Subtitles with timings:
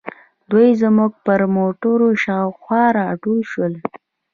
[0.51, 3.73] دوی زموږ پر موټرو شاوخوا راټول شول.